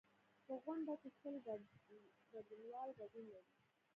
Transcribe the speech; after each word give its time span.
په 0.45 0.53
غونډه 0.63 0.93
کې 1.01 1.09
سل 1.19 1.35
ګډونوال 2.39 2.89
ګډون 2.99 3.25
لري. 3.33 3.53